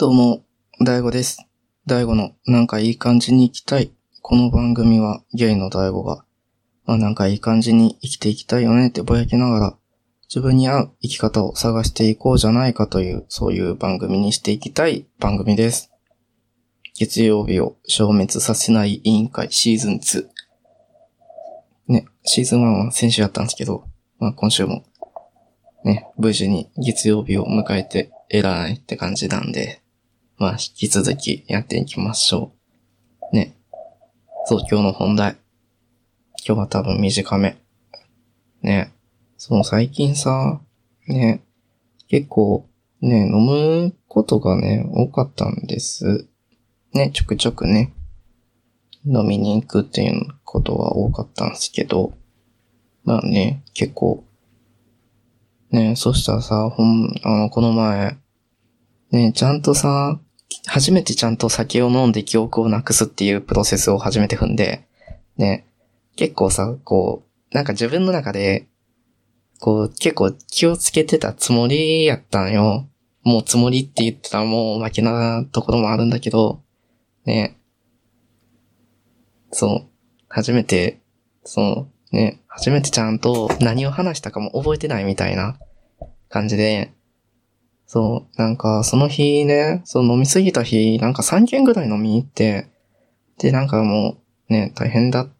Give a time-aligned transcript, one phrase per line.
[0.00, 0.44] どうも、
[0.80, 1.44] 大悟です。
[1.84, 3.90] 大悟のなんかいい感じに生きたい。
[4.22, 6.24] この番組はゲイの大悟が、
[6.86, 9.76] まあなんかいい感じに生きていきたいよねってぼやきながら、
[10.28, 15.90] 自分に合う生き方を探していこうじゃないかという、そういう番組にしていきたい番組です。
[16.94, 20.28] 月曜日を消滅させない委員会シーズン2。
[21.88, 23.82] ね、シーズン1は先週やったんですけど、
[24.20, 24.84] まあ今週も、
[25.82, 29.82] ね、無事に月曜日を迎えて偉いって感じなんで、
[30.38, 32.52] まあ引き続きやっていきましょ
[33.32, 33.36] う。
[33.36, 33.56] ね。
[34.46, 35.36] そう、今日の本題。
[36.46, 37.58] 今日は多分短め。
[38.62, 38.92] ね。
[39.36, 40.60] そう、最近さ、
[41.08, 41.42] ね、
[42.06, 42.68] 結構、
[43.00, 46.28] ね、飲むことがね、多かったんです。
[46.92, 47.92] ね、ちょくちょくね、
[49.04, 52.12] 飲みに行くっていうことは多かったんですけど、
[53.04, 54.24] まあね、結構、
[55.70, 58.16] ね、そしたらさ、ほん、あの、この前、
[59.10, 60.20] ね、ちゃんとさ、
[60.66, 64.86] 初めてちゃんと酒を飲んで記憶をなくすっていうプロセスを初めて踏んで、
[65.36, 65.66] ね、
[66.16, 68.66] 結構さ、こう、なんか自分の中で、
[69.60, 72.88] こう、結構気をつけてたつもりやったんよ。
[73.22, 76.62] もうつもりって言ってたらもう負けなところもあるんだけど、
[77.24, 77.58] ね、
[79.50, 79.86] そう、
[80.28, 81.00] 初めて、
[81.44, 85.58] そう、ね、初めてちゃんと何を話したかも覚えてないみたいな
[86.28, 86.92] 感じで、
[87.88, 92.68] そう、なんかその日ね、そう飲みすぎた日、なんか3軒ぐらい飲みに行って、
[93.38, 94.18] で、なんかも
[94.50, 95.32] うね、大変だっ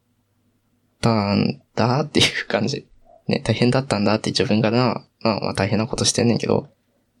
[0.99, 2.87] たんだっていう感じ。
[3.27, 6.67] ね、大変だったんだって自分がな、まあまあ大変なことしてんねんけど、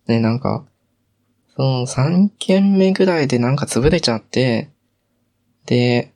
[0.07, 0.65] ね、なんか、
[1.55, 4.71] その3軒目ぐらいでなんか潰れちゃって、
[5.67, 6.11] で、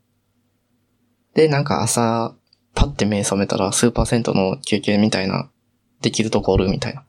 [1.36, 2.34] で、なんか朝、
[2.74, 5.52] パッて目覚めたらスーパー銭湯の休憩みたいな、
[6.02, 7.06] できるとこおるみたいな。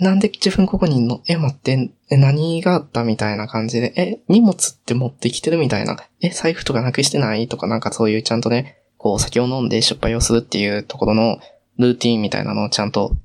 [0.00, 5.96] なんで自分ここにいんのえ、待って、え、何があったみたいな感じで、え、荷物って持ってきてるみたいな。
[6.20, 11.38] え、財布とかなくしてないとかなんかそういうちゃんとね、こう酒を飲んで失敗をするっていうところの
[11.78, 13.16] ルーティンみたいなのをちゃんと、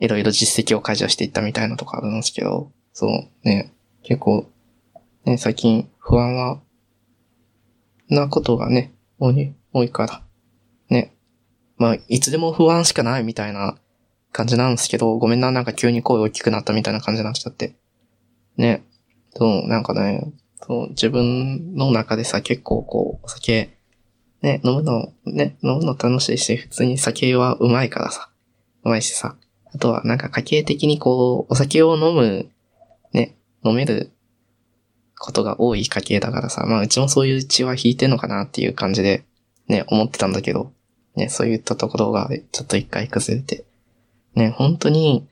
[0.00, 3.72] いろいろ実績を解除していったみたいなとこあるんですけど、そう、ね、
[4.02, 4.50] 結構、
[5.26, 6.60] ね、最近不安は、
[8.08, 10.22] なことがね、多い、多いから、
[10.88, 11.14] ね。
[11.76, 13.76] まあ、いつでも不安しかないみたいな
[14.36, 17.74] 感じなんですけど、ごめんな、なんか急に声大きくなったみたいな感じになっちゃって。
[18.58, 18.84] ね。
[19.34, 20.30] そう、なんかね、
[20.60, 23.70] そう、自分の中でさ、結構こう、お酒、
[24.42, 28.28] ね、飲むの、ね、飲むの楽しいし、普通に酒はうまいからさ、
[28.84, 29.36] うまいしさ。
[29.72, 32.50] あとはなんか家計的にこう、お酒を飲む、
[33.14, 34.12] ね、飲める
[35.18, 39.24] ことが多い家系だからさ、まあうちもそういう血は引いてんのかなっていう感じで、
[39.66, 40.72] ね、思ってたんだけど、
[41.14, 43.64] ね、そういったところがちょっと一回崩れて、
[44.36, 45.26] ね、本当に、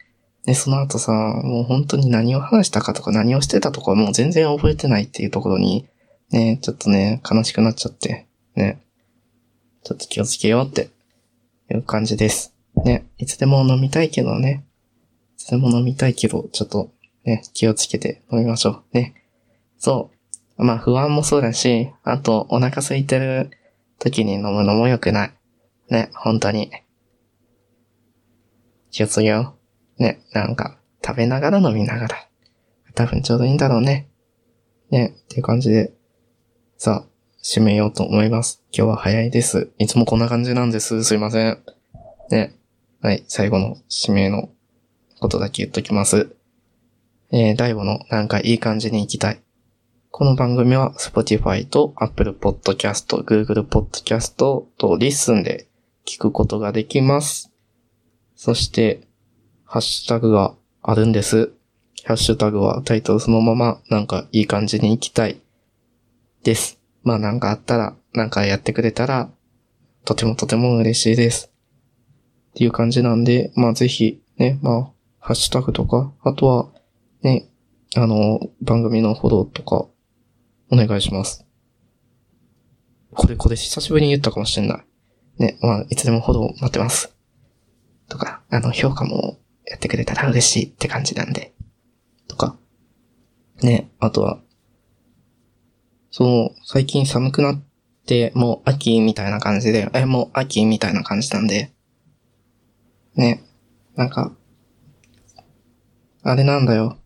[0.47, 5.87] ね、その後さ、もう本当に何を話したかとか何をしてたとかもう全然覚えてないっていうところに、
[6.31, 8.27] ね、ちょっとね、悲しくなっちゃって、
[8.57, 8.81] ね、
[9.85, 10.91] ちょっと気をつけようって
[11.71, 12.55] いう感じです。
[12.85, 14.65] ね、いつでも飲みたいけどね、
[15.37, 16.91] いつでも飲みたいけど、ちょっと
[17.25, 18.83] ね、気をつけて飲みましょう。
[18.93, 19.15] ね。
[19.79, 20.11] そ
[20.59, 20.65] う。
[20.65, 23.51] まあ不安もそうだし、あとお腹空いてる
[23.99, 25.33] 時に飲むのも良くない。
[25.91, 26.71] ね、本当に。
[28.95, 29.57] 気をつけよ
[29.99, 30.03] う。
[30.03, 32.29] ね、なんか食べながら飲みながら。
[32.95, 34.09] 多分ちょうどいいんだろうね。
[34.91, 35.93] ね、っていう感じで。
[36.79, 37.09] さあ、
[37.43, 38.63] 締めようと思います。
[38.71, 39.73] 今日は早いです。
[39.79, 41.03] いつもこんな感じなんです。
[41.03, 41.59] すいません。
[42.31, 42.55] ね。
[43.03, 44.51] はい、最後の締めの
[45.19, 46.37] ことだけ言っときます。
[47.33, 49.43] えー、大悟のなんかいい感じに行きたい。
[50.13, 55.67] この番組は Spotify と Apple Podcast、Google Podcast と Listen で
[56.07, 57.54] 聞くことができます。
[58.37, 59.07] そして、
[59.65, 61.53] ハッシュタグがあるんです。
[62.05, 65.41] ハッシュタグはタイトルそのままなんかいい感じに行きたい
[66.43, 66.79] です。
[67.03, 69.31] まあなんかあったら、なんかやってくれたら、
[70.05, 71.51] とてもとても嬉しいです。
[72.51, 76.69] っていう感じなんで、まあぜひ、ね、まあ、ハッシュタグとか、あとは、
[77.23, 77.49] ね、
[77.97, 79.87] あの、番組のフォローとか、
[80.71, 81.47] お願いします。
[83.13, 84.85] これ、これ久しぶりに言ったかもしれない。
[85.39, 87.14] ね、まあ、いつでもフォロー待ってます。
[88.09, 91.55] とか、あの、評価もやってくれたら嬉しいって感じなんで。
[92.29, 92.57] とか。
[93.63, 94.41] ね、あとは、
[96.11, 97.63] そう、最近寒くなっ
[98.07, 101.73] て、もう秋みたいな感じで、え、もう秋みたいな感じなんで。
[103.17, 103.43] ね、
[103.97, 104.33] なんか、
[106.23, 106.99] あれなんだよ。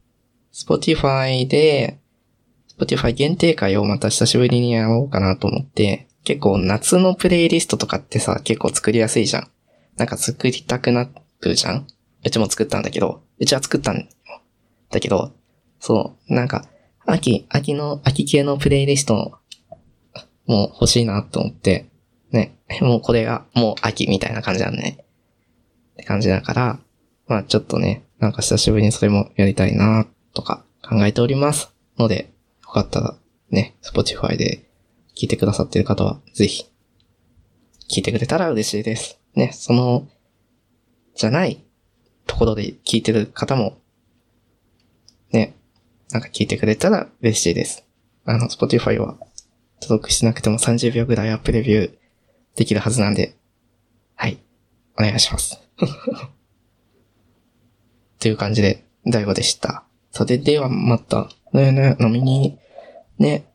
[0.53, 1.99] Spotify で、
[2.79, 9.51] Spotify 限定会をまた久しぶりにやろうかなと思って、結構夏のプレイリストとかってさ、結構作りやすいじゃん。
[9.99, 11.09] なんか作りたくな
[11.41, 11.87] るじゃん？
[12.25, 14.09] うちも作ったんだけど、うちは作ったん
[14.91, 15.33] だけど、
[15.81, 16.67] そう、なんか、
[17.07, 19.39] 秋、秋の、秋系のプレイリスト
[20.47, 21.87] も欲しいなと思って、
[22.31, 24.99] ね、もうこれがもう秋みたいな感じなんね。
[25.93, 26.79] って感じだから、
[27.27, 31.73] まあちょっとね、なんか久しぶりにそれもやりたいなとか考えております。
[31.99, 33.17] ので、よかったら
[33.51, 34.69] ね、Spotify で
[35.17, 36.65] 聞いてくださってる方はぜひ
[37.91, 39.18] 聞いてくれたら嬉しいです。
[39.35, 40.09] ね、その、
[41.15, 41.65] じゃない
[42.27, 43.79] ところで聞いてる方も、
[45.33, 45.55] ね、
[46.11, 47.85] なんか聞いてくれたら嬉しいです。
[48.25, 49.17] あの、Spotify は
[49.81, 51.93] 登録しなくても30秒ぐらいアップレビュー
[52.57, 53.37] できるはずなんで、
[54.15, 54.39] はい、
[54.99, 55.61] お願いします。
[58.19, 59.85] という感じで、大悟でした。
[60.11, 62.59] それではまた、ねね、飲みに、
[63.19, 63.47] ね、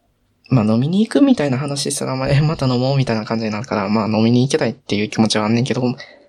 [0.50, 5.81] まあ飲みに行くみたいな話したら、まあ、え、また飲もうみたいな感じになるから、まあ飲みに行けたいっていう気持ちはあんねんけど、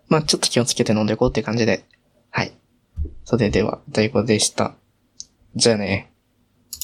[0.08, 1.84] まあちょっと気をつけて飲んでいこうって感じで、
[2.30, 2.52] はい。
[3.24, 4.74] それでは、大悟でした。
[5.56, 6.13] じゃあね。